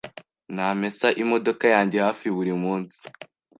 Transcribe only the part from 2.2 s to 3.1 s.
buri munsi.